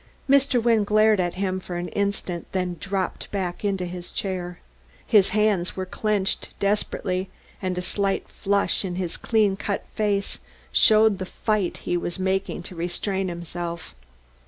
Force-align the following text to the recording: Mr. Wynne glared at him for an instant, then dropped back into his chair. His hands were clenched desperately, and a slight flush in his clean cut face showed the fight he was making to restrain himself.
Mr. 0.27 0.59
Wynne 0.59 0.83
glared 0.83 1.19
at 1.19 1.35
him 1.35 1.59
for 1.59 1.75
an 1.75 1.87
instant, 1.89 2.47
then 2.53 2.75
dropped 2.79 3.29
back 3.29 3.63
into 3.63 3.85
his 3.85 4.09
chair. 4.09 4.59
His 5.05 5.29
hands 5.29 5.75
were 5.77 5.85
clenched 5.85 6.57
desperately, 6.59 7.29
and 7.61 7.77
a 7.77 7.83
slight 7.83 8.27
flush 8.27 8.83
in 8.83 8.95
his 8.95 9.15
clean 9.15 9.55
cut 9.55 9.85
face 9.93 10.39
showed 10.71 11.19
the 11.19 11.27
fight 11.27 11.77
he 11.85 11.97
was 11.97 12.17
making 12.17 12.63
to 12.63 12.75
restrain 12.75 13.27
himself. 13.27 13.93